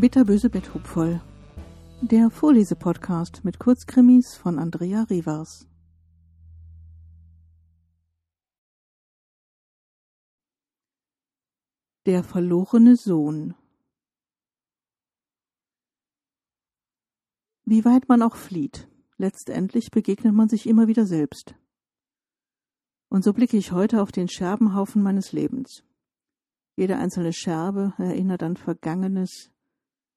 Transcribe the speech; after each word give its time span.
Bitterböse 0.00 0.48
Betthupfoll. 0.48 1.20
Der 2.00 2.30
Vorlesepodcast 2.30 3.44
mit 3.44 3.58
Kurzkrimis 3.58 4.34
von 4.34 4.58
Andrea 4.58 5.02
Rivers. 5.02 5.68
Der 12.06 12.24
verlorene 12.24 12.96
Sohn. 12.96 13.54
Wie 17.66 17.84
weit 17.84 18.08
man 18.08 18.22
auch 18.22 18.36
flieht, 18.36 18.88
letztendlich 19.20 19.90
begegnet 19.90 20.34
man 20.34 20.48
sich 20.48 20.66
immer 20.66 20.88
wieder 20.88 21.06
selbst. 21.06 21.54
Und 23.10 23.22
so 23.22 23.32
blicke 23.32 23.56
ich 23.56 23.70
heute 23.70 24.02
auf 24.02 24.12
den 24.12 24.28
Scherbenhaufen 24.28 25.02
meines 25.02 25.32
Lebens. 25.32 25.84
Jede 26.76 26.96
einzelne 26.96 27.32
Scherbe 27.32 27.92
erinnert 27.98 28.42
an 28.42 28.56
Vergangenes, 28.56 29.50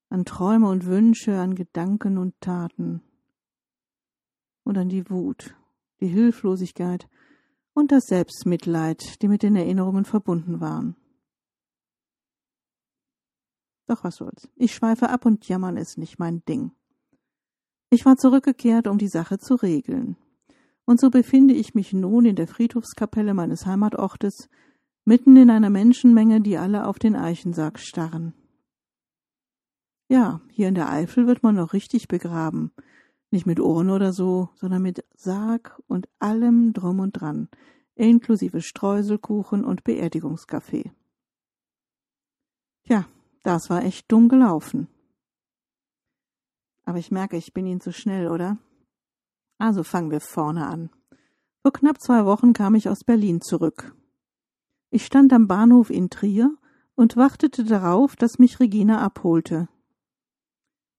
an 0.10 0.26
Träume 0.26 0.70
und 0.70 0.86
Wünsche, 0.86 1.38
an 1.38 1.56
Gedanken 1.56 2.18
und 2.18 2.40
Taten 2.40 3.02
und 4.64 4.78
an 4.78 4.88
die 4.88 5.10
Wut, 5.10 5.56
die 6.00 6.08
Hilflosigkeit 6.08 7.10
und 7.74 7.92
das 7.92 8.06
Selbstmitleid, 8.06 9.22
die 9.22 9.28
mit 9.28 9.44
den 9.44 9.56
Erinnerungen 9.56 10.06
verbunden 10.06 10.62
waren. 10.62 10.96
Doch 13.88 14.06
was 14.06 14.16
soll's. 14.16 14.50
Ich 14.56 14.74
schweife 14.74 15.10
ab 15.10 15.26
und 15.26 15.46
jammern 15.50 15.76
ist 15.76 15.98
nicht 15.98 16.20
mein 16.20 16.46
Ding. 16.46 16.72
Ich 17.94 18.08
war 18.08 18.18
zurückgekehrt, 18.18 18.88
um 18.88 18.98
die 18.98 19.08
Sache 19.08 19.38
zu 19.38 19.54
regeln. 19.54 20.18
Und 20.84 21.00
so 21.00 21.12
befinde 21.12 21.54
ich 21.54 21.76
mich 21.76 21.94
nun 21.94 22.26
in 22.26 22.36
der 22.36 22.48
Friedhofskapelle 22.48 23.36
meines 23.36 23.68
Heimatortes, 23.68 24.50
mitten 25.06 25.36
in 25.36 25.52
einer 25.52 25.70
Menschenmenge, 25.70 26.42
die 26.42 26.58
alle 26.58 26.88
auf 26.88 26.98
den 26.98 27.16
Eichensarg 27.16 27.78
starren. 27.78 28.34
Ja, 30.10 30.42
hier 30.50 30.70
in 30.70 30.74
der 30.74 30.90
Eifel 30.90 31.28
wird 31.28 31.44
man 31.44 31.54
noch 31.54 31.74
richtig 31.74 32.08
begraben. 32.08 32.72
Nicht 33.30 33.46
mit 33.46 33.60
Urne 33.60 33.94
oder 33.94 34.12
so, 34.12 34.50
sondern 34.56 34.82
mit 34.82 35.06
Sarg 35.14 35.80
und 35.86 36.10
allem 36.18 36.74
drum 36.74 37.00
und 37.00 37.12
dran, 37.12 37.48
inklusive 37.94 38.64
Streuselkuchen 38.64 39.64
und 39.64 39.84
Beerdigungskaffee. 39.84 40.92
Tja, 42.86 43.06
das 43.44 43.70
war 43.70 43.84
echt 43.84 44.12
dumm 44.12 44.30
gelaufen. 44.30 44.88
Aber 46.86 46.98
ich 46.98 47.12
merke, 47.12 47.38
ich 47.38 47.54
bin 47.54 47.66
Ihnen 47.66 47.82
zu 47.82 47.92
schnell, 47.92 48.28
oder? 48.28 48.58
Also 49.58 49.84
fangen 49.84 50.12
wir 50.12 50.20
vorne 50.20 50.68
an. 50.68 50.90
Vor 51.62 51.72
knapp 51.74 52.02
zwei 52.02 52.26
Wochen 52.26 52.54
kam 52.54 52.76
ich 52.76 52.90
aus 52.90 53.04
Berlin 53.04 53.42
zurück. 53.42 53.96
Ich 54.90 55.06
stand 55.06 55.32
am 55.32 55.48
Bahnhof 55.48 55.90
in 55.90 56.10
Trier 56.10 56.56
und 56.96 57.16
wartete 57.16 57.64
darauf, 57.64 58.16
dass 58.16 58.40
mich 58.40 58.60
Regina 58.60 59.02
abholte. 59.02 59.70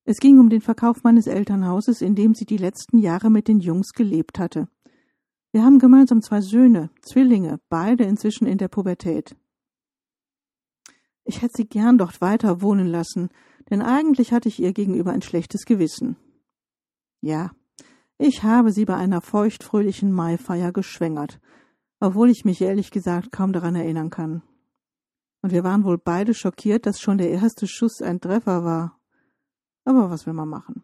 Es 0.04 0.18
ging 0.18 0.38
um 0.38 0.50
den 0.50 0.60
Verkauf 0.60 1.02
meines 1.02 1.26
Elternhauses, 1.26 2.02
in 2.02 2.14
dem 2.14 2.34
sie 2.34 2.44
die 2.44 2.56
letzten 2.56 2.98
Jahre 2.98 3.30
mit 3.30 3.48
den 3.48 3.60
Jungs 3.60 3.92
gelebt 3.92 4.38
hatte. 4.38 4.68
Wir 5.52 5.64
haben 5.64 5.78
gemeinsam 5.78 6.20
zwei 6.20 6.40
Söhne, 6.40 6.90
Zwillinge, 7.00 7.60
beide 7.68 8.04
inzwischen 8.04 8.46
in 8.46 8.58
der 8.58 8.68
Pubertät. 8.68 9.36
Ich 11.24 11.40
hätte 11.40 11.54
sie 11.56 11.66
gern 11.66 11.96
dort 11.96 12.20
weiter 12.20 12.60
wohnen 12.60 12.86
lassen, 12.86 13.30
denn 13.70 13.82
eigentlich 13.82 14.32
hatte 14.32 14.48
ich 14.48 14.60
ihr 14.60 14.72
gegenüber 14.72 15.12
ein 15.12 15.22
schlechtes 15.22 15.64
Gewissen. 15.64 16.16
Ja, 17.20 17.50
ich 18.18 18.42
habe 18.42 18.72
sie 18.72 18.84
bei 18.84 18.96
einer 18.96 19.20
feuchtfröhlichen 19.20 20.12
Maifeier 20.12 20.72
geschwängert, 20.72 21.40
obwohl 22.00 22.30
ich 22.30 22.44
mich 22.44 22.60
ehrlich 22.60 22.90
gesagt 22.90 23.32
kaum 23.32 23.52
daran 23.52 23.74
erinnern 23.74 24.10
kann. 24.10 24.42
Und 25.42 25.52
wir 25.52 25.64
waren 25.64 25.84
wohl 25.84 25.98
beide 25.98 26.32
schockiert, 26.32 26.86
dass 26.86 27.00
schon 27.00 27.18
der 27.18 27.30
erste 27.30 27.66
Schuss 27.66 28.00
ein 28.00 28.20
Treffer 28.20 28.64
war. 28.64 28.98
Aber 29.84 30.10
was 30.10 30.26
will 30.26 30.32
man 30.32 30.48
machen? 30.48 30.82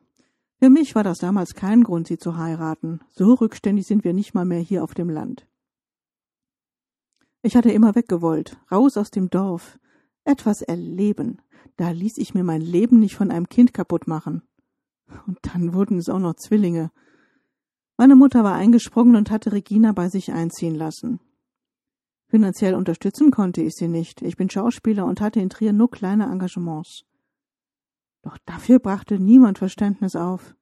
Für 0.58 0.68
mich 0.68 0.94
war 0.94 1.02
das 1.02 1.18
damals 1.18 1.54
kein 1.54 1.82
Grund, 1.82 2.06
sie 2.06 2.18
zu 2.18 2.36
heiraten. 2.36 3.00
So 3.08 3.32
rückständig 3.32 3.86
sind 3.86 4.04
wir 4.04 4.12
nicht 4.12 4.34
mal 4.34 4.44
mehr 4.44 4.60
hier 4.60 4.84
auf 4.84 4.92
dem 4.92 5.08
Land. 5.08 5.47
Ich 7.42 7.56
hatte 7.56 7.70
immer 7.70 7.94
weggewollt, 7.94 8.58
raus 8.70 8.98
aus 8.98 9.10
dem 9.10 9.30
Dorf, 9.30 9.78
etwas 10.25 10.62
erleben. 10.62 11.41
Da 11.76 11.91
ließ 11.91 12.19
ich 12.19 12.34
mir 12.34 12.44
mein 12.44 12.60
Leben 12.60 13.00
nicht 13.00 13.14
von 13.14 13.31
einem 13.31 13.48
Kind 13.48 13.72
kaputt 13.72 14.06
machen. 14.06 14.42
Und 15.26 15.38
dann 15.42 15.75
wurden 15.75 15.98
es 15.98 16.08
auch 16.08 16.19
noch 16.19 16.34
Zwillinge. 16.34 16.91
Meine 17.97 18.16
Mutter 18.16 18.44
war 18.44 18.54
eingesprungen 18.54 19.16
und 19.16 19.30
hatte 19.30 19.53
Regina 19.53 19.92
bei 19.92 20.09
sich 20.09 20.32
einziehen 20.32 20.75
lassen. 20.75 21.20
Finanziell 22.28 22.75
unterstützen 22.75 23.30
konnte 23.30 23.60
ich 23.60 23.75
sie 23.75 23.88
nicht. 23.88 24.22
Ich 24.22 24.36
bin 24.36 24.48
Schauspieler 24.48 25.04
und 25.04 25.20
hatte 25.20 25.41
in 25.41 25.50
Trier 25.50 25.72
nur 25.72 25.91
kleine 25.91 26.26
Engagements. 26.26 27.04
Doch 28.22 28.38
dafür 28.47 28.78
brachte 28.78 29.19
niemand 29.19 29.59
Verständnis 29.59 30.14
auf. 30.14 30.54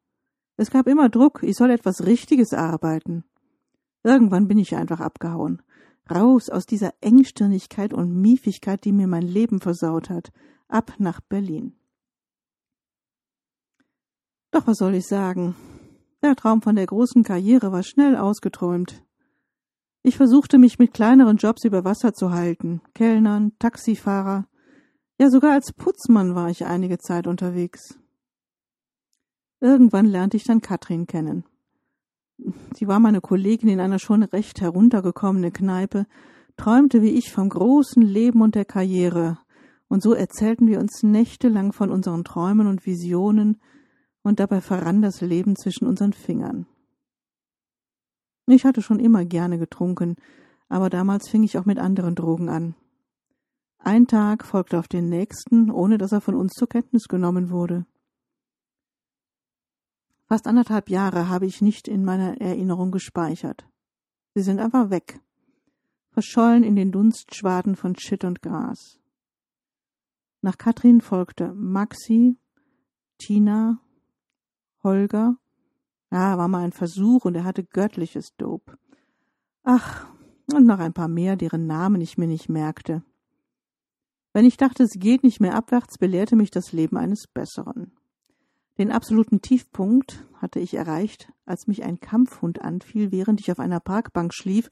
Es 0.57 0.71
gab 0.71 0.87
immer 0.87 1.09
Druck, 1.09 1.43
ich 1.43 1.57
soll 1.57 1.71
etwas 1.71 2.07
Richtiges 2.07 2.53
arbeiten. 2.55 3.25
Irgendwann 4.03 4.49
bin 4.49 4.59
ich 4.59 4.75
einfach 4.77 5.01
abgehauen. 5.01 5.63
Raus 6.11 6.49
aus 6.49 6.67
dieser 6.67 6.93
Engstirnigkeit 7.01 7.93
und 7.93 8.21
Miefigkeit, 8.21 8.85
die 8.85 8.93
mir 8.93 9.07
mein 9.07 9.23
Leben 9.23 9.61
versaut 9.61 10.11
hat. 10.11 10.33
Ab 10.69 10.95
nach 10.99 11.21
Berlin. 11.21 11.75
Doch 14.51 14.67
was 14.67 14.79
soll 14.79 14.95
ich 14.95 15.07
sagen? 15.07 15.55
Der 16.23 16.37
Traum 16.37 16.63
von 16.63 16.77
der 16.77 16.87
großen 16.87 17.23
Karriere 17.23 17.73
war 17.73 17.83
schnell 17.83 18.17
ausgeträumt. 18.17 19.05
Ich 20.03 20.17
versuchte 20.17 20.59
mich 20.59 20.79
mit 20.79 20.95
kleineren 20.95 21.37
Jobs 21.37 21.65
über 21.65 21.85
Wasser 21.85 22.13
zu 22.13 22.33
halten. 22.33 22.81
Kellnern, 22.95 23.53
Taxifahrer, 23.59 24.47
ja, 25.21 25.31
sogar 25.31 25.53
als 25.53 25.73
Putzmann 25.73 26.37
war 26.37 26.49
ich 26.49 26.65
einige 26.65 26.99
Zeit 26.99 27.27
unterwegs. 27.27 27.99
Irgendwann 29.61 30.07
lernte 30.07 30.37
ich 30.37 30.45
dann 30.45 30.61
Katrin 30.61 31.09
kennen. 31.09 31.45
Sie 32.75 32.87
war 32.87 33.01
meine 33.01 33.21
Kollegin 33.21 33.69
in 33.69 33.81
einer 33.81 33.99
schon 33.99 34.23
recht 34.23 34.61
heruntergekommenen 34.61 35.53
Kneipe, 35.53 36.07
träumte 36.57 37.03
wie 37.03 37.11
ich 37.11 37.33
vom 37.33 37.49
großen 37.49 38.03
Leben 38.03 38.43
und 38.43 38.55
der 38.55 38.65
Karriere, 38.65 39.39
und 39.89 40.03
so 40.03 40.13
erzählten 40.13 40.67
wir 40.67 40.81
uns 40.81 41.03
nächtelang 41.03 41.73
von 41.73 41.91
unseren 41.91 42.25
Träumen 42.25 42.67
und 42.67 42.87
Visionen, 42.87 43.61
und 44.23 44.41
dabei 44.41 44.61
verrann 44.61 45.01
das 45.01 45.21
Leben 45.21 45.57
zwischen 45.57 45.87
unseren 45.87 46.13
Fingern. 46.13 46.67
Ich 48.47 48.65
hatte 48.65 48.83
schon 48.83 49.01
immer 49.01 49.25
gerne 49.25 49.59
getrunken, 49.59 50.17
aber 50.69 50.91
damals 50.91 51.29
fing 51.29 51.43
ich 51.43 51.59
auch 51.59 51.65
mit 51.65 51.79
anderen 51.79 52.15
Drogen 52.15 52.49
an. 52.49 52.75
Ein 53.79 54.07
Tag 54.07 54.45
folgte 54.45 54.79
auf 54.79 54.89
den 54.89 55.09
nächsten, 55.09 55.71
ohne 55.71 55.99
dass 55.99 56.13
er 56.13 56.21
von 56.21 56.35
uns 56.35 56.53
zur 56.53 56.69
Kenntnis 56.69 57.09
genommen 57.09 57.51
wurde. 57.51 57.87
Fast 60.29 60.47
anderthalb 60.47 60.91
Jahre 60.91 61.31
habe 61.31 61.47
ich 61.47 61.63
nicht 61.63 61.89
in 61.89 62.05
meiner 62.05 62.39
Erinnerung 62.39 62.91
gespeichert. 62.91 63.67
Sie 64.35 64.43
sind 64.43 64.61
einfach 64.61 64.91
weg, 64.91 65.23
verschollen 66.11 66.65
in 66.65 66.77
den 66.77 66.93
Dunstschwaden 66.93 67.77
von 67.77 67.97
Shit 67.97 68.25
und 68.25 68.43
Gras. 68.43 69.01
Nach 70.43 70.59
Katrin 70.59 71.01
folgte 71.01 71.55
Maxi, 71.55 72.37
Tina, 73.17 73.81
Holger. 74.83 75.39
Ja, 76.11 76.37
war 76.37 76.49
mal 76.49 76.63
ein 76.63 76.73
Versuch 76.73 77.25
und 77.25 77.35
er 77.35 77.45
hatte 77.45 77.65
göttliches 77.65 78.37
Dope. 78.37 78.79
Ach, 79.63 80.07
und 80.53 80.67
noch 80.67 80.79
ein 80.79 80.93
paar 80.93 81.09
mehr, 81.09 81.37
deren 81.37 81.67
Namen 81.67 82.03
ich 82.03 82.19
mir 82.19 82.27
nicht 82.27 82.51
merkte. 82.51 83.03
Wenn 84.35 84.45
ich 84.45 84.59
dachte, 84.59 84.83
es 84.83 84.93
geht 84.93 85.23
nicht 85.23 85.41
mehr 85.41 85.55
abwärts, 85.55 85.97
belehrte 85.97 86.37
mich 86.37 86.51
das 86.51 86.73
Leben 86.73 86.99
eines 86.99 87.27
Besseren. 87.27 87.98
Den 88.79 88.93
absoluten 88.93 89.43
Tiefpunkt 89.43 90.25
hatte 90.35 90.61
ich 90.61 90.75
erreicht, 90.75 91.33
als 91.45 91.67
mich 91.67 91.83
ein 91.83 91.99
Kampfhund 91.99 92.63
anfiel, 92.63 93.11
während 93.11 93.41
ich 93.41 93.51
auf 93.51 93.59
einer 93.59 93.81
Parkbank 93.81 94.33
schlief 94.33 94.71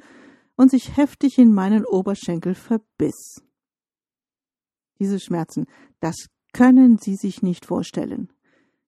und 0.54 0.70
sich 0.70 0.96
heftig 0.96 1.38
in 1.38 1.52
meinen 1.52 1.84
Oberschenkel 1.84 2.54
verbiss. 2.54 3.42
Diese 5.00 5.18
Schmerzen, 5.18 5.66
das 6.00 6.28
können 6.52 6.98
Sie 6.98 7.16
sich 7.16 7.42
nicht 7.42 7.66
vorstellen. 7.66 8.32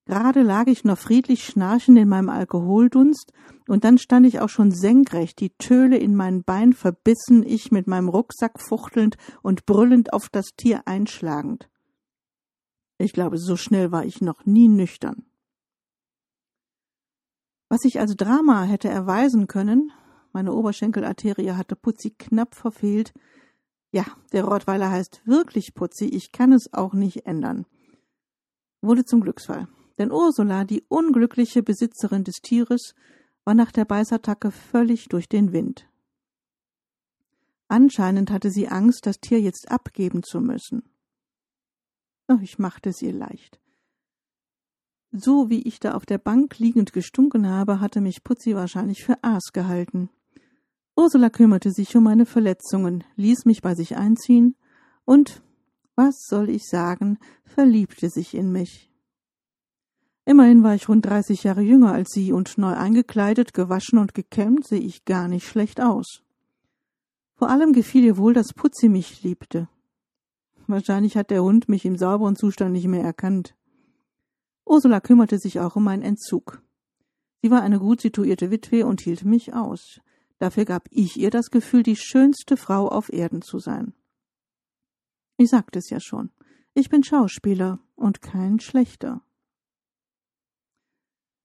Gerade 0.06 0.42
lag 0.42 0.68
ich 0.68 0.84
noch 0.84 0.96
friedlich 0.96 1.44
schnarchend 1.44 1.98
in 1.98 2.08
meinem 2.08 2.30
Alkoholdunst, 2.30 3.32
und 3.68 3.84
dann 3.84 3.98
stand 3.98 4.24
ich 4.24 4.40
auch 4.40 4.48
schon 4.48 4.70
senkrecht, 4.70 5.38
die 5.40 5.50
Töle 5.58 5.98
in 5.98 6.16
mein 6.16 6.44
Bein 6.44 6.72
verbissen, 6.72 7.44
ich 7.44 7.70
mit 7.70 7.86
meinem 7.86 8.08
Rucksack 8.08 8.58
fuchtelnd 8.58 9.18
und 9.42 9.66
brüllend 9.66 10.14
auf 10.14 10.30
das 10.30 10.46
Tier 10.56 10.80
einschlagend. 10.86 11.68
Ich 12.98 13.12
glaube, 13.12 13.38
so 13.38 13.56
schnell 13.56 13.92
war 13.92 14.04
ich 14.04 14.20
noch 14.20 14.44
nie 14.44 14.68
nüchtern. 14.68 15.24
Was 17.68 17.84
ich 17.84 18.00
als 18.00 18.16
Drama 18.16 18.64
hätte 18.64 18.88
erweisen 18.88 19.46
können, 19.46 19.92
meine 20.32 20.52
Oberschenkelarterie 20.52 21.52
hatte 21.52 21.76
Putzi 21.76 22.10
knapp 22.10 22.54
verfehlt. 22.54 23.12
Ja, 23.92 24.04
der 24.32 24.44
Rottweiler 24.44 24.90
heißt 24.90 25.22
wirklich 25.26 25.74
Putzi, 25.74 26.06
ich 26.06 26.32
kann 26.32 26.52
es 26.52 26.72
auch 26.72 26.92
nicht 26.92 27.26
ändern. 27.26 27.66
Wurde 28.80 29.04
zum 29.04 29.20
Glücksfall. 29.20 29.68
Denn 29.98 30.12
Ursula, 30.12 30.64
die 30.64 30.84
unglückliche 30.88 31.62
Besitzerin 31.62 32.24
des 32.24 32.36
Tieres, 32.36 32.94
war 33.44 33.54
nach 33.54 33.72
der 33.72 33.84
Beißattacke 33.84 34.50
völlig 34.50 35.08
durch 35.08 35.28
den 35.28 35.52
Wind. 35.52 35.88
Anscheinend 37.68 38.30
hatte 38.30 38.50
sie 38.50 38.68
Angst, 38.68 39.06
das 39.06 39.20
Tier 39.20 39.40
jetzt 39.40 39.70
abgeben 39.70 40.22
zu 40.22 40.40
müssen. 40.40 40.82
Doch 42.28 42.40
ich 42.40 42.58
machte 42.58 42.90
es 42.90 43.02
ihr 43.02 43.12
leicht. 43.12 43.58
So 45.10 45.48
wie 45.48 45.62
ich 45.62 45.80
da 45.80 45.94
auf 45.94 46.04
der 46.04 46.18
Bank 46.18 46.58
liegend 46.58 46.92
gestunken 46.92 47.48
habe, 47.48 47.80
hatte 47.80 48.02
mich 48.02 48.22
Putzi 48.22 48.54
wahrscheinlich 48.54 49.02
für 49.02 49.24
Aas 49.24 49.52
gehalten. 49.54 50.10
Ursula 50.94 51.30
kümmerte 51.30 51.72
sich 51.72 51.96
um 51.96 52.04
meine 52.04 52.26
Verletzungen, 52.26 53.04
ließ 53.16 53.46
mich 53.46 53.62
bei 53.62 53.74
sich 53.74 53.96
einziehen 53.96 54.56
und, 55.06 55.42
was 55.96 56.26
soll 56.28 56.50
ich 56.50 56.68
sagen, 56.68 57.18
verliebte 57.44 58.10
sich 58.10 58.34
in 58.34 58.52
mich. 58.52 58.92
Immerhin 60.26 60.62
war 60.62 60.74
ich 60.74 60.90
rund 60.90 61.06
dreißig 61.06 61.44
Jahre 61.44 61.62
jünger 61.62 61.92
als 61.92 62.10
sie 62.10 62.32
und 62.32 62.58
neu 62.58 62.74
eingekleidet, 62.74 63.54
gewaschen 63.54 63.98
und 63.98 64.12
gekämmt 64.12 64.66
sehe 64.66 64.80
ich 64.80 65.06
gar 65.06 65.26
nicht 65.28 65.46
schlecht 65.46 65.80
aus. 65.80 66.22
Vor 67.36 67.48
allem 67.48 67.72
gefiel 67.72 68.04
ihr 68.04 68.18
wohl, 68.18 68.34
dass 68.34 68.52
Putzi 68.52 68.90
mich 68.90 69.22
liebte. 69.22 69.70
Wahrscheinlich 70.68 71.16
hat 71.16 71.30
der 71.30 71.42
Hund 71.42 71.68
mich 71.70 71.86
im 71.86 71.96
sauberen 71.96 72.36
Zustand 72.36 72.72
nicht 72.72 72.86
mehr 72.86 73.02
erkannt. 73.02 73.56
Ursula 74.66 75.00
kümmerte 75.00 75.38
sich 75.38 75.60
auch 75.60 75.76
um 75.76 75.84
meinen 75.84 76.02
Entzug. 76.02 76.62
Sie 77.40 77.50
war 77.50 77.62
eine 77.62 77.78
gut 77.78 78.02
situierte 78.02 78.50
Witwe 78.50 78.84
und 78.84 79.00
hielt 79.00 79.24
mich 79.24 79.54
aus. 79.54 80.00
Dafür 80.38 80.66
gab 80.66 80.86
ich 80.90 81.16
ihr 81.16 81.30
das 81.30 81.50
Gefühl, 81.50 81.82
die 81.82 81.96
schönste 81.96 82.58
Frau 82.58 82.86
auf 82.86 83.10
Erden 83.10 83.40
zu 83.40 83.58
sein. 83.58 83.94
Ich 85.38 85.48
sagte 85.48 85.78
es 85.78 85.88
ja 85.88 86.00
schon. 86.00 86.30
Ich 86.74 86.90
bin 86.90 87.02
Schauspieler 87.02 87.78
und 87.96 88.20
kein 88.20 88.60
schlechter. 88.60 89.22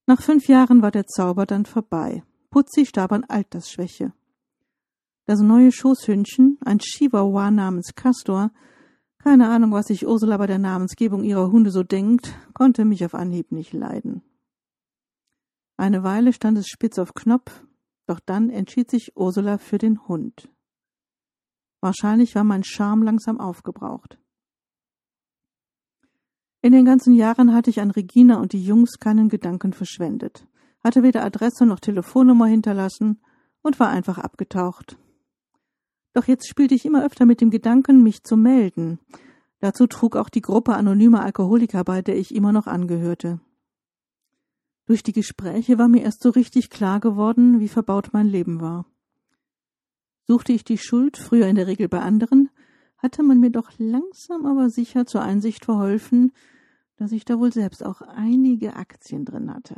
Nach 0.06 0.22
fünf 0.22 0.50
Jahren 0.50 0.82
war 0.82 0.92
der 0.92 1.08
Zauber 1.08 1.46
dann 1.46 1.66
vorbei. 1.66 2.24
Putzi 2.50 2.86
starb 2.86 3.14
an 3.14 3.24
Altersschwäche. 3.24 4.12
Das 5.26 5.40
neue 5.40 5.72
Schoßhündchen, 5.72 6.58
ein 6.66 6.80
Chihuahua 6.80 7.52
namens 7.52 7.96
Castor, 7.96 8.52
keine 9.24 9.50
Ahnung, 9.50 9.72
was 9.72 9.88
sich 9.88 10.06
Ursula 10.06 10.36
bei 10.36 10.48
der 10.48 10.60
Namensgebung 10.60 11.24
ihrer 11.24 11.50
Hunde 11.50 11.72
so 11.72 11.82
denkt, 11.82 12.38
konnte 12.54 12.84
mich 12.84 13.06
auf 13.06 13.16
Anhieb 13.16 13.54
nicht 13.54 13.72
leiden. 13.72 14.22
Eine 15.78 16.04
Weile 16.04 16.34
stand 16.34 16.58
es 16.58 16.68
spitz 16.68 17.00
auf 17.00 17.14
Knopf, 17.14 17.64
doch 18.06 18.20
dann 18.20 18.50
entschied 18.50 18.92
sich 18.92 19.16
Ursula 19.16 19.60
für 19.60 19.78
den 19.78 20.08
Hund. 20.10 20.50
Wahrscheinlich 21.80 22.36
war 22.36 22.44
mein 22.44 22.66
Charme 22.66 23.04
langsam 23.04 23.40
aufgebraucht. 23.40 24.20
In 26.62 26.74
den 26.74 26.84
ganzen 26.84 27.14
Jahren 27.14 27.54
hatte 27.54 27.70
ich 27.70 27.80
an 27.80 27.92
Regina 27.92 28.42
und 28.42 28.52
die 28.52 28.64
Jungs 28.64 29.00
keinen 29.00 29.30
Gedanken 29.30 29.72
verschwendet, 29.72 30.46
hatte 30.84 31.02
weder 31.02 31.24
Adresse 31.24 31.66
noch 31.66 31.80
Telefonnummer 31.80 32.48
hinterlassen 32.48 33.22
und 33.62 33.80
war 33.80 33.90
einfach 33.90 34.18
abgetaucht. 34.18 34.98
Doch 36.14 36.28
jetzt 36.28 36.48
spielte 36.48 36.76
ich 36.76 36.86
immer 36.86 37.06
öfter 37.06 37.26
mit 37.26 37.42
dem 37.42 37.50
Gedanken, 37.50 38.04
mich 38.04 38.24
zu 38.24 38.38
melden. 38.38 39.00
Dazu 39.60 39.88
trug 39.88 40.16
auch 40.16 40.30
die 40.30 40.42
Gruppe 40.42 40.76
anonymer 40.76 41.24
Alkoholiker 41.24 41.84
bei, 41.84 42.02
der 42.02 42.18
ich 42.18 42.36
immer 42.36 42.52
noch 42.52 42.68
angehörte. 42.68 43.40
Durch 44.86 45.02
die 45.02 45.14
Gespräche 45.14 45.78
war 45.78 45.88
mir 45.88 46.04
erst 46.04 46.22
so 46.22 46.30
richtig 46.30 46.70
klar 46.70 47.00
geworden, 47.00 47.60
wie 47.60 47.70
verbaut 47.70 48.10
mein 48.12 48.28
Leben 48.28 48.60
war. 48.60 48.86
Suchte 50.28 50.54
ich 50.54 50.64
die 50.64 50.78
Schuld 50.78 51.18
früher 51.18 51.48
in 51.48 51.56
der 51.56 51.68
Regel 51.68 51.88
bei 51.88 52.00
anderen, 52.00 52.50
hatte 52.98 53.24
man 53.24 53.40
mir 53.40 53.52
doch 53.52 53.72
langsam 53.78 54.46
aber 54.46 54.70
sicher 54.70 55.06
zur 55.06 55.22
Einsicht 55.22 55.66
verholfen, 55.66 56.32
dass 56.98 57.12
ich 57.12 57.26
da 57.26 57.40
wohl 57.40 57.52
selbst 57.52 57.86
auch 57.86 58.02
einige 58.02 58.76
Aktien 58.76 59.26
drin 59.26 59.54
hatte. 59.54 59.76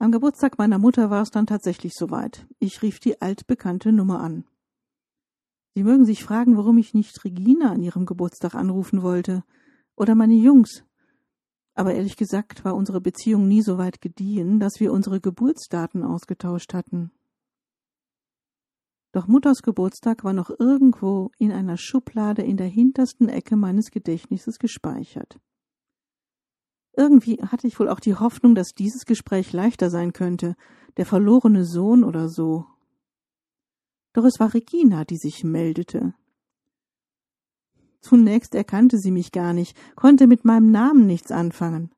Am 0.00 0.12
Geburtstag 0.12 0.58
meiner 0.58 0.78
Mutter 0.78 1.10
war 1.10 1.22
es 1.22 1.30
dann 1.30 1.46
tatsächlich 1.46 1.94
soweit. 1.94 2.46
Ich 2.60 2.82
rief 2.82 3.00
die 3.00 3.20
altbekannte 3.20 3.92
Nummer 3.92 4.20
an. 4.20 4.44
Sie 5.74 5.82
mögen 5.82 6.04
sich 6.04 6.22
fragen, 6.22 6.56
warum 6.56 6.78
ich 6.78 6.94
nicht 6.94 7.24
Regina 7.24 7.72
an 7.72 7.82
ihrem 7.82 8.06
Geburtstag 8.06 8.54
anrufen 8.54 9.02
wollte 9.02 9.42
oder 9.96 10.14
meine 10.14 10.34
Jungs. 10.34 10.84
Aber 11.74 11.94
ehrlich 11.94 12.16
gesagt 12.16 12.64
war 12.64 12.76
unsere 12.76 13.00
Beziehung 13.00 13.48
nie 13.48 13.60
so 13.60 13.76
weit 13.76 14.00
gediehen, 14.00 14.60
dass 14.60 14.78
wir 14.78 14.92
unsere 14.92 15.20
Geburtsdaten 15.20 16.04
ausgetauscht 16.04 16.74
hatten. 16.74 17.10
Doch 19.10 19.26
Mutters 19.26 19.62
Geburtstag 19.62 20.22
war 20.22 20.32
noch 20.32 20.50
irgendwo 20.60 21.32
in 21.38 21.50
einer 21.50 21.76
Schublade 21.76 22.42
in 22.42 22.56
der 22.56 22.68
hintersten 22.68 23.28
Ecke 23.28 23.56
meines 23.56 23.90
Gedächtnisses 23.90 24.60
gespeichert. 24.60 25.40
Irgendwie 26.96 27.36
hatte 27.42 27.66
ich 27.66 27.78
wohl 27.78 27.88
auch 27.88 28.00
die 28.00 28.14
Hoffnung, 28.14 28.54
dass 28.54 28.74
dieses 28.74 29.04
Gespräch 29.04 29.52
leichter 29.52 29.90
sein 29.90 30.12
könnte, 30.12 30.56
der 30.96 31.06
verlorene 31.06 31.64
Sohn 31.64 32.02
oder 32.04 32.28
so. 32.28 32.66
Doch 34.12 34.24
es 34.24 34.40
war 34.40 34.52
Regina, 34.52 35.04
die 35.04 35.16
sich 35.16 35.44
meldete. 35.44 36.14
Zunächst 38.00 38.54
erkannte 38.54 38.98
sie 38.98 39.10
mich 39.10 39.32
gar 39.32 39.52
nicht, 39.52 39.76
konnte 39.94 40.26
mit 40.26 40.44
meinem 40.44 40.70
Namen 40.70 41.06
nichts 41.06 41.30
anfangen. 41.30 41.90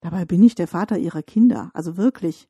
Dabei 0.00 0.24
bin 0.24 0.42
ich 0.42 0.54
der 0.54 0.68
Vater 0.68 0.98
ihrer 0.98 1.22
Kinder, 1.22 1.70
also 1.74 1.96
wirklich. 1.96 2.48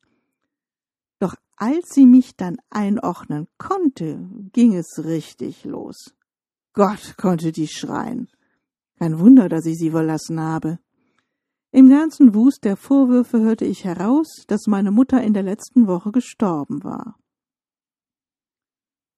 Doch 1.19 1.35
als 1.55 1.89
sie 1.89 2.05
mich 2.05 2.35
dann 2.35 2.57
einordnen 2.69 3.47
konnte, 3.57 4.27
ging 4.51 4.75
es 4.75 5.03
richtig 5.05 5.63
los. 5.63 6.15
Gott 6.73 7.15
konnte 7.17 7.51
die 7.51 7.67
schreien. 7.67 8.27
Kein 8.97 9.19
Wunder, 9.19 9.47
dass 9.47 9.65
ich 9.65 9.77
sie 9.77 9.91
verlassen 9.91 10.39
habe. 10.39 10.79
Im 11.75 11.89
ganzen 11.89 12.35
Wust 12.35 12.65
der 12.65 12.77
Vorwürfe 12.77 13.39
hörte 13.39 13.65
ich 13.65 13.83
heraus, 13.83 14.45
dass 14.47 14.67
meine 14.67 14.91
Mutter 14.91 15.23
in 15.23 15.33
der 15.33 15.41
letzten 15.41 15.87
Woche 15.87 16.11
gestorben 16.11 16.83
war. 16.83 17.17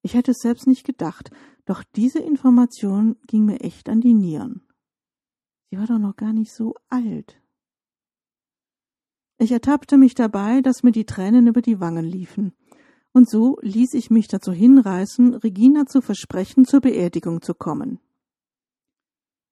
Ich 0.00 0.14
hätte 0.14 0.30
es 0.30 0.38
selbst 0.38 0.66
nicht 0.66 0.86
gedacht, 0.86 1.30
doch 1.66 1.84
diese 1.96 2.18
Information 2.18 3.16
ging 3.26 3.44
mir 3.44 3.60
echt 3.60 3.90
an 3.90 4.00
die 4.00 4.14
Nieren. 4.14 4.66
Sie 5.70 5.76
war 5.76 5.86
doch 5.86 5.98
noch 5.98 6.16
gar 6.16 6.32
nicht 6.32 6.50
so 6.50 6.74
alt. 6.88 7.38
Ich 9.36 9.52
ertappte 9.52 9.98
mich 9.98 10.14
dabei, 10.14 10.62
dass 10.62 10.82
mir 10.82 10.92
die 10.92 11.04
Tränen 11.04 11.48
über 11.48 11.60
die 11.60 11.78
Wangen 11.78 12.06
liefen, 12.06 12.54
und 13.12 13.28
so 13.28 13.58
ließ 13.60 13.92
ich 13.92 14.08
mich 14.08 14.28
dazu 14.28 14.52
hinreißen, 14.52 15.34
Regina 15.34 15.84
zu 15.84 16.00
versprechen, 16.00 16.64
zur 16.64 16.80
Beerdigung 16.80 17.42
zu 17.42 17.52
kommen. 17.52 18.00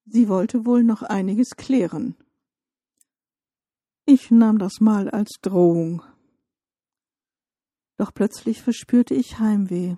Sie 0.06 0.26
wollte 0.30 0.64
wohl 0.64 0.82
noch 0.82 1.02
einiges 1.02 1.56
klären. 1.56 2.16
Ich 4.06 4.30
nahm 4.30 4.58
das 4.58 4.80
mal 4.80 5.08
als 5.08 5.38
Drohung. 5.40 6.02
Doch 7.96 8.12
plötzlich 8.12 8.60
verspürte 8.60 9.14
ich 9.14 9.38
Heimweh. 9.38 9.96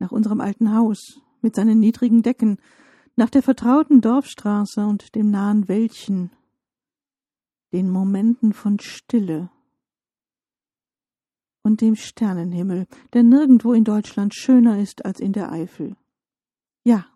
Nach 0.00 0.10
unserem 0.10 0.40
alten 0.40 0.74
Haus 0.74 1.20
mit 1.42 1.54
seinen 1.54 1.78
niedrigen 1.78 2.22
Decken, 2.22 2.58
nach 3.16 3.30
der 3.30 3.42
vertrauten 3.42 4.00
Dorfstraße 4.00 4.84
und 4.84 5.14
dem 5.14 5.30
nahen 5.30 5.68
Wäldchen, 5.68 6.32
den 7.72 7.88
Momenten 7.88 8.52
von 8.52 8.80
Stille 8.80 9.50
und 11.62 11.80
dem 11.80 11.94
Sternenhimmel, 11.94 12.86
der 13.12 13.22
nirgendwo 13.22 13.72
in 13.72 13.84
Deutschland 13.84 14.34
schöner 14.34 14.80
ist 14.80 15.04
als 15.04 15.20
in 15.20 15.32
der 15.32 15.52
Eifel. 15.52 15.96
Ja, 16.82 17.06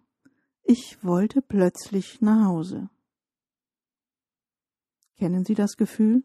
ich 0.62 0.98
wollte 1.02 1.42
plötzlich 1.42 2.20
nach 2.20 2.46
Hause. 2.46 2.88
Kennen 5.18 5.44
Sie 5.44 5.54
das 5.54 5.76
Gefühl? 5.76 6.22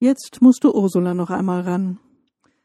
Jetzt 0.00 0.42
musste 0.42 0.74
Ursula 0.74 1.14
noch 1.14 1.30
einmal 1.30 1.60
ran. 1.60 2.00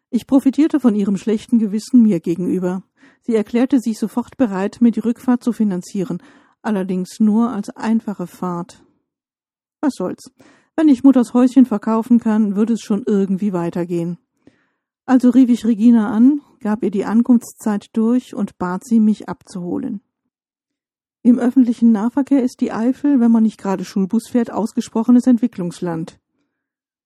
Ich 0.09 0.25
profitierte 0.25 0.79
von 0.79 0.95
ihrem 0.95 1.17
schlechten 1.17 1.59
Gewissen 1.59 2.01
mir 2.01 2.19
gegenüber. 2.19 2.83
Sie 3.21 3.35
erklärte 3.35 3.79
sich 3.79 3.99
sofort 3.99 4.37
bereit, 4.37 4.79
mir 4.81 4.91
die 4.91 4.99
Rückfahrt 4.99 5.43
zu 5.43 5.53
finanzieren, 5.53 6.23
allerdings 6.63 7.19
nur 7.19 7.51
als 7.51 7.69
einfache 7.69 8.25
Fahrt. 8.25 8.83
Was 9.79 9.93
soll's? 9.95 10.31
Wenn 10.75 10.87
ich 10.87 11.03
Mutters 11.03 11.35
Häuschen 11.35 11.65
verkaufen 11.65 12.19
kann, 12.19 12.55
würde 12.55 12.73
es 12.73 12.81
schon 12.81 13.03
irgendwie 13.05 13.53
weitergehen. 13.53 14.17
Also 15.05 15.29
rief 15.29 15.49
ich 15.49 15.65
Regina 15.65 16.11
an, 16.11 16.41
gab 16.61 16.81
ihr 16.81 16.91
die 16.91 17.05
Ankunftszeit 17.05 17.87
durch 17.93 18.33
und 18.33 18.57
bat 18.57 18.83
sie, 18.85 18.99
mich 18.99 19.29
abzuholen. 19.29 20.01
Im 21.25 21.39
öffentlichen 21.39 21.93
Nahverkehr 21.93 22.43
ist 22.43 22.59
die 22.59 22.73
Eifel, 22.73 23.21
wenn 23.21 23.31
man 23.31 23.43
nicht 23.43 23.57
gerade 23.57 23.85
Schulbus 23.85 24.27
fährt, 24.27 24.51
ausgesprochenes 24.51 25.25
Entwicklungsland. 25.25 26.19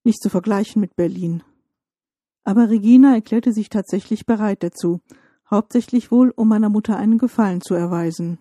Nicht 0.04 0.24
zu 0.24 0.30
vergleichen 0.30 0.80
mit 0.80 0.96
Berlin. 0.96 1.44
Aber 2.44 2.70
Regina 2.72 3.14
erklärte 3.14 3.54
sich 3.54 3.70
tatsächlich 3.70 4.26
bereit 4.26 4.64
dazu, 4.64 5.02
hauptsächlich 5.52 6.10
wohl, 6.10 6.32
um 6.32 6.48
meiner 6.48 6.70
Mutter 6.70 6.98
einen 6.98 7.20
Gefallen 7.20 7.62
zu 7.62 7.76
erweisen. 7.76 8.40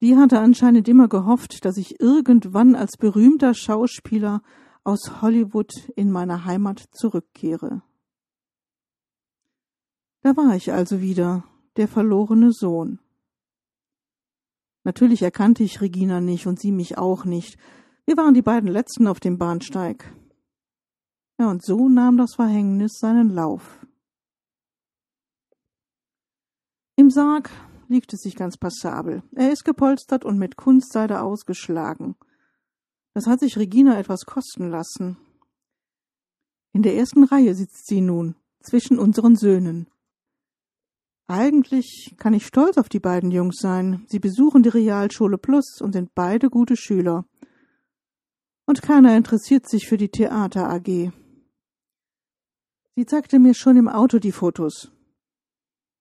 Die 0.00 0.16
hatte 0.16 0.40
anscheinend 0.40 0.88
immer 0.88 1.08
gehofft, 1.08 1.66
dass 1.66 1.76
ich 1.76 2.00
irgendwann 2.00 2.74
als 2.74 2.96
berühmter 2.96 3.52
Schauspieler 3.52 4.42
aus 4.84 5.20
Hollywood 5.20 5.70
in 5.96 6.10
meine 6.10 6.46
Heimat 6.46 6.82
zurückkehre. 6.92 7.82
Da 10.22 10.34
war 10.34 10.56
ich 10.56 10.72
also 10.72 11.02
wieder, 11.02 11.44
der 11.76 11.88
verlorene 11.88 12.52
Sohn. 12.52 13.00
Natürlich 14.84 15.22
erkannte 15.22 15.62
ich 15.62 15.80
Regina 15.80 16.20
nicht 16.20 16.46
und 16.46 16.58
sie 16.58 16.72
mich 16.72 16.96
auch 16.96 17.24
nicht. 17.24 17.58
Wir 18.06 18.16
waren 18.16 18.34
die 18.34 18.42
beiden 18.42 18.70
Letzten 18.70 19.06
auf 19.06 19.20
dem 19.20 19.38
Bahnsteig. 19.38 20.14
Ja, 21.38 21.50
und 21.50 21.64
so 21.64 21.88
nahm 21.88 22.16
das 22.16 22.34
Verhängnis 22.34 22.98
seinen 22.98 23.30
Lauf. 23.30 23.86
Im 26.96 27.10
Sarg 27.10 27.50
liegt 27.88 28.12
es 28.12 28.20
sich 28.20 28.36
ganz 28.36 28.56
passabel. 28.56 29.22
Er 29.34 29.52
ist 29.52 29.64
gepolstert 29.64 30.24
und 30.24 30.38
mit 30.38 30.56
Kunstseide 30.56 31.22
ausgeschlagen. 31.22 32.16
Das 33.14 33.26
hat 33.26 33.40
sich 33.40 33.58
Regina 33.58 33.98
etwas 33.98 34.26
kosten 34.26 34.68
lassen. 34.70 35.16
In 36.72 36.82
der 36.82 36.94
ersten 36.94 37.24
Reihe 37.24 37.54
sitzt 37.54 37.86
sie 37.86 38.00
nun, 38.00 38.36
zwischen 38.60 38.98
unseren 38.98 39.34
Söhnen. 39.34 39.88
Eigentlich 41.30 42.16
kann 42.16 42.34
ich 42.34 42.44
stolz 42.44 42.76
auf 42.76 42.88
die 42.88 42.98
beiden 42.98 43.30
Jungs 43.30 43.58
sein. 43.58 44.04
Sie 44.08 44.18
besuchen 44.18 44.64
die 44.64 44.68
Realschule 44.68 45.38
Plus 45.38 45.80
und 45.80 45.92
sind 45.92 46.12
beide 46.16 46.50
gute 46.50 46.76
Schüler. 46.76 47.24
Und 48.66 48.82
keiner 48.82 49.16
interessiert 49.16 49.68
sich 49.68 49.86
für 49.86 49.96
die 49.96 50.08
Theater 50.08 50.68
AG. 50.68 51.12
Sie 52.96 53.06
zeigte 53.06 53.38
mir 53.38 53.54
schon 53.54 53.76
im 53.76 53.86
Auto 53.86 54.18
die 54.18 54.32
Fotos. 54.32 54.90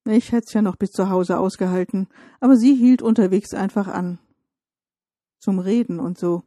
Ich 0.06 0.32
hätt's 0.32 0.54
ja 0.54 0.64
noch 0.64 0.78
bis 0.78 0.90
zu 0.90 1.12
Hause 1.12 1.38
ausgehalten, 1.38 2.08
aber 2.40 2.56
sie 2.56 2.74
hielt 2.74 3.04
unterwegs 3.04 3.54
einfach 3.54 3.88
an. 3.88 4.18
Zum 5.38 5.60
Reden 5.60 6.00
und 6.00 6.18
so. 6.18 6.42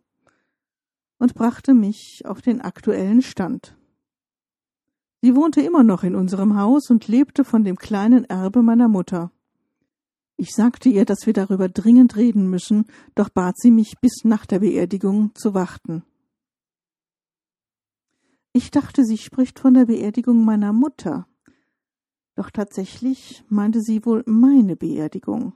Und 1.18 1.34
brachte 1.34 1.72
mich 1.72 2.22
auf 2.24 2.42
den 2.42 2.60
aktuellen 2.60 3.22
Stand. 3.22 3.76
Sie 5.25 5.37
wohnte 5.37 5.61
immer 5.61 5.85
noch 5.85 6.02
in 6.02 6.17
unserem 6.17 6.59
Haus 6.59 6.91
und 6.91 7.07
lebte 7.07 7.45
von 7.45 7.62
dem 7.62 7.76
kleinen 7.76 8.25
Erbe 8.25 8.61
meiner 8.61 8.88
Mutter. 8.88 9.31
Ich 10.37 10.50
sagte 10.50 10.88
ihr, 10.88 11.05
dass 11.05 11.26
wir 11.26 11.33
darüber 11.33 11.69
dringend 11.69 12.17
reden 12.17 12.50
müssen, 12.50 12.87
doch 13.14 13.29
bat 13.29 13.57
sie 13.57 13.71
mich 13.71 13.95
bis 14.00 14.25
nach 14.25 14.47
der 14.47 14.59
Beerdigung 14.59 15.31
zu 15.37 15.55
warten. 15.55 16.02
Ich 18.52 18.73
dachte, 18.73 19.05
sie 19.05 19.17
spricht 19.17 19.61
von 19.61 19.75
der 19.75 19.87
Beerdigung 19.87 20.45
meiner 20.45 20.73
Mutter. 20.73 21.29
Doch 22.35 22.50
tatsächlich 22.50 23.45
meinte 23.49 23.81
sie 23.81 24.05
wohl 24.05 24.25
meine 24.26 24.75
Beerdigung. 24.75 25.52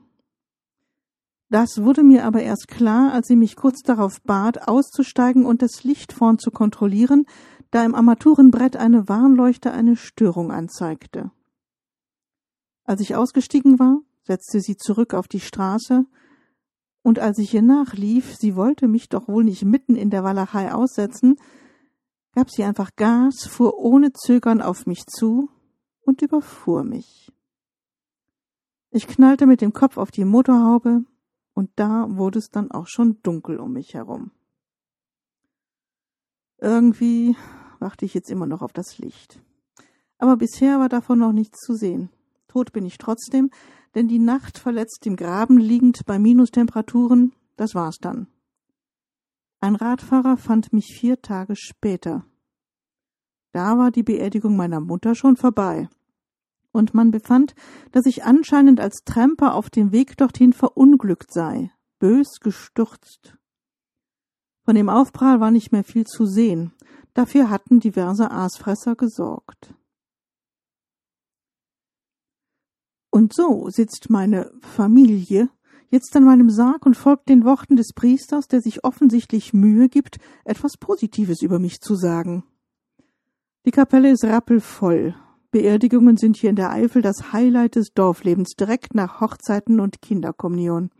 Das 1.49 1.81
wurde 1.83 2.03
mir 2.03 2.25
aber 2.25 2.41
erst 2.41 2.67
klar, 2.67 3.13
als 3.13 3.27
sie 3.27 3.35
mich 3.35 3.55
kurz 3.55 3.81
darauf 3.81 4.21
bat, 4.21 4.67
auszusteigen 4.67 5.45
und 5.45 5.61
das 5.61 5.83
Licht 5.83 6.11
vorn 6.11 6.39
zu 6.39 6.51
kontrollieren, 6.51 7.25
da 7.71 7.83
im 7.83 7.95
Armaturenbrett 7.95 8.77
eine 8.77 9.07
Warnleuchte 9.09 9.71
eine 9.71 9.95
Störung 9.95 10.51
anzeigte. 10.51 11.31
Als 12.83 13.01
ich 13.01 13.15
ausgestiegen 13.15 13.79
war, 13.79 13.99
setzte 14.23 14.61
sie 14.61 14.77
zurück 14.77 15.13
auf 15.13 15.27
die 15.27 15.39
Straße, 15.39 16.05
und 17.03 17.19
als 17.19 17.37
ich 17.37 17.53
ihr 17.53 17.61
nachlief, 17.61 18.35
sie 18.35 18.55
wollte 18.57 18.89
mich 18.89 19.07
doch 19.07 19.29
wohl 19.29 19.45
nicht 19.45 19.63
mitten 19.63 19.95
in 19.95 20.09
der 20.09 20.25
Walachei 20.25 20.73
aussetzen, 20.73 21.37
gab 22.33 22.51
sie 22.51 22.63
einfach 22.63 22.95
Gas, 22.97 23.45
fuhr 23.47 23.77
ohne 23.77 24.11
Zögern 24.11 24.61
auf 24.61 24.85
mich 24.85 25.05
zu 25.05 25.49
und 26.01 26.21
überfuhr 26.21 26.83
mich. 26.83 27.31
Ich 28.91 29.07
knallte 29.07 29.45
mit 29.45 29.61
dem 29.61 29.73
Kopf 29.73 29.97
auf 29.97 30.11
die 30.11 30.25
Motorhaube, 30.25 31.03
und 31.53 31.71
da 31.75 32.07
wurde 32.09 32.39
es 32.39 32.49
dann 32.49 32.71
auch 32.71 32.87
schon 32.87 33.21
dunkel 33.23 33.57
um 33.59 33.73
mich 33.73 33.93
herum. 33.93 34.31
Irgendwie 36.59 37.35
warte 37.79 38.05
ich 38.05 38.13
jetzt 38.13 38.29
immer 38.29 38.45
noch 38.45 38.61
auf 38.61 38.73
das 38.73 38.97
Licht. 38.97 39.41
Aber 40.17 40.37
bisher 40.37 40.79
war 40.79 40.89
davon 40.89 41.19
noch 41.19 41.33
nichts 41.33 41.59
zu 41.59 41.75
sehen. 41.75 42.09
Tot 42.47 42.71
bin 42.71 42.85
ich 42.85 42.97
trotzdem, 42.97 43.49
denn 43.95 44.07
die 44.07 44.19
Nacht 44.19 44.57
verletzt 44.57 45.05
im 45.05 45.15
Graben 45.15 45.57
liegend 45.57 46.05
bei 46.05 46.19
Minustemperaturen, 46.19 47.33
das 47.55 47.75
war's 47.75 47.97
dann. 47.99 48.27
Ein 49.59 49.75
Radfahrer 49.75 50.37
fand 50.37 50.71
mich 50.71 50.95
vier 50.99 51.21
Tage 51.21 51.55
später. 51.55 52.25
Da 53.53 53.77
war 53.77 53.89
die 53.89 54.03
Beerdigung 54.03 54.55
meiner 54.55 54.79
Mutter 54.79 55.15
schon 55.15 55.35
vorbei. 55.35 55.89
Und 56.71 56.93
man 56.93 57.09
befand, 57.09 57.55
dass 57.91 58.05
ich 58.05 58.23
anscheinend 58.23 58.79
als 58.79 59.03
Tramper 59.03 59.55
auf 59.55 59.71
dem 59.71 59.91
Weg 59.91 60.15
dorthin 60.17 60.53
verunglückt 60.53 61.33
sei, 61.33 61.71
bös 61.97 62.39
gestürzt. 62.39 63.35
Von 64.63 64.75
dem 64.75 64.89
Aufprall 64.89 65.39
war 65.39 65.49
nicht 65.49 65.71
mehr 65.71 65.83
viel 65.83 66.05
zu 66.05 66.25
sehen. 66.25 66.73
Dafür 67.17 67.49
hatten 67.49 67.79
diverse 67.79 68.29
Aasfresser 68.29 68.95
gesorgt. 68.95 69.73
Und 73.09 73.33
so 73.33 73.71
sitzt 73.71 74.11
meine 74.11 74.51
Familie 74.61 75.49
jetzt 75.89 76.15
an 76.15 76.25
meinem 76.25 76.51
Sarg 76.51 76.85
und 76.85 76.95
folgt 76.95 77.27
den 77.29 77.43
Worten 77.43 77.75
des 77.75 77.93
Priesters, 77.95 78.47
der 78.47 78.61
sich 78.61 78.83
offensichtlich 78.83 79.51
Mühe 79.51 79.89
gibt, 79.89 80.19
etwas 80.45 80.77
Positives 80.77 81.41
über 81.41 81.57
mich 81.57 81.81
zu 81.81 81.95
sagen. 81.95 82.43
Die 83.65 83.71
Kapelle 83.71 84.11
ist 84.11 84.23
rappelvoll. 84.23 85.15
Beerdigungen 85.49 86.17
sind 86.17 86.37
hier 86.37 86.51
in 86.51 86.55
der 86.55 86.69
Eifel 86.69 87.01
das 87.01 87.33
Highlight 87.33 87.77
des 87.77 87.93
Dorflebens, 87.95 88.51
direkt 88.51 88.93
nach 88.93 89.21
Hochzeiten 89.21 89.79
und 89.79 90.03
Kinderkommunion. 90.03 90.91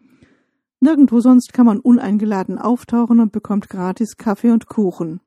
Nirgendwo 0.80 1.20
sonst 1.20 1.54
kann 1.54 1.68
man 1.68 1.80
uneingeladen 1.80 2.58
auftauchen 2.58 3.20
und 3.20 3.32
bekommt 3.32 3.70
gratis 3.70 4.18
Kaffee 4.18 4.50
und 4.50 4.66
Kuchen. 4.66 5.22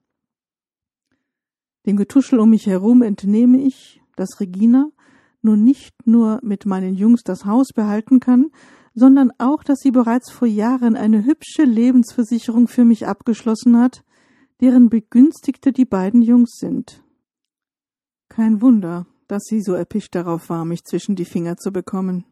Dem 1.90 1.96
Getuschel 1.96 2.38
um 2.38 2.50
mich 2.50 2.68
herum 2.68 3.02
entnehme 3.02 3.60
ich, 3.60 4.00
dass 4.14 4.38
Regina 4.38 4.92
nun 5.42 5.64
nicht 5.64 6.06
nur 6.06 6.38
mit 6.40 6.64
meinen 6.64 6.94
Jungs 6.94 7.24
das 7.24 7.46
Haus 7.46 7.72
behalten 7.74 8.20
kann, 8.20 8.52
sondern 8.94 9.32
auch, 9.38 9.64
dass 9.64 9.80
sie 9.80 9.90
bereits 9.90 10.30
vor 10.30 10.46
Jahren 10.46 10.94
eine 10.94 11.24
hübsche 11.24 11.64
Lebensversicherung 11.64 12.68
für 12.68 12.84
mich 12.84 13.08
abgeschlossen 13.08 13.76
hat, 13.76 14.04
deren 14.60 14.88
Begünstigte 14.88 15.72
die 15.72 15.84
beiden 15.84 16.22
Jungs 16.22 16.58
sind. 16.60 17.02
Kein 18.28 18.62
Wunder, 18.62 19.08
dass 19.26 19.42
sie 19.46 19.60
so 19.60 19.74
erpicht 19.74 20.14
darauf 20.14 20.48
war, 20.48 20.64
mich 20.64 20.84
zwischen 20.84 21.16
die 21.16 21.24
Finger 21.24 21.56
zu 21.56 21.72
bekommen. 21.72 22.24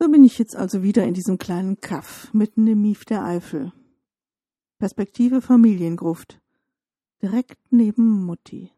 So 0.00 0.10
bin 0.10 0.24
ich 0.24 0.36
jetzt 0.36 0.56
also 0.56 0.82
wieder 0.82 1.04
in 1.04 1.14
diesem 1.14 1.38
kleinen 1.38 1.80
Kaff 1.80 2.34
mitten 2.34 2.66
im 2.66 2.82
Mief 2.82 3.04
der 3.04 3.24
Eifel. 3.24 3.72
Perspektive 4.80 5.40
Familiengruft 5.40 6.40
direkt 7.22 7.58
neben 7.70 8.24
Mutti. 8.24 8.72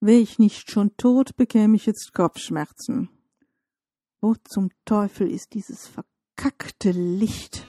Wär 0.00 0.18
ich 0.18 0.38
nicht 0.38 0.70
schon 0.70 0.96
tot, 0.96 1.36
bekäme 1.36 1.76
ich 1.76 1.86
jetzt 1.86 2.12
Kopfschmerzen. 2.12 3.08
Wo 4.20 4.34
zum 4.44 4.70
Teufel 4.84 5.30
ist 5.30 5.54
dieses 5.54 5.86
verkackte 5.86 6.90
Licht? 6.90 7.66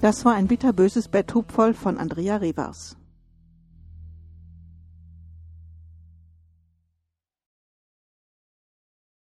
Das 0.00 0.26
war 0.26 0.34
ein 0.34 0.48
bitterböses 0.48 1.08
Betthub 1.08 1.50
voll 1.50 1.72
von 1.72 1.96
Andrea 1.96 2.36
Revers. 2.36 2.98